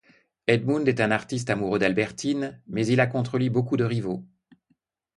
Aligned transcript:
Edmund 0.47 0.87
est 0.87 0.99
un 0.99 1.11
artiste 1.11 1.51
amoureux 1.51 1.77
d'Albertine, 1.77 2.59
mais 2.65 2.87
il 2.87 2.99
a 3.01 3.05
contre 3.05 3.37
lui 3.37 3.51
beaucoup 3.51 3.77
de 3.77 3.83
rivaux. 3.83 4.25